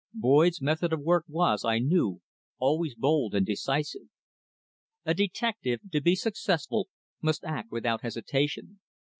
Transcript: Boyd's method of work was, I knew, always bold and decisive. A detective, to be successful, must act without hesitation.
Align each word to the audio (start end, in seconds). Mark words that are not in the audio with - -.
Boyd's 0.15 0.63
method 0.63 0.91
of 0.93 1.01
work 1.01 1.25
was, 1.27 1.63
I 1.63 1.77
knew, 1.77 2.21
always 2.57 2.95
bold 2.95 3.35
and 3.35 3.45
decisive. 3.45 4.07
A 5.05 5.13
detective, 5.13 5.79
to 5.91 6.01
be 6.01 6.15
successful, 6.15 6.89
must 7.21 7.43
act 7.43 7.71
without 7.71 8.01
hesitation. 8.01 8.79